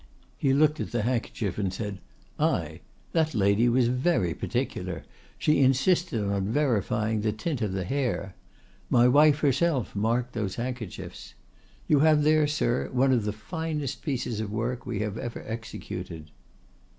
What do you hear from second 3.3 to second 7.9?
lady was very particular, she insisted on verifying the tint of the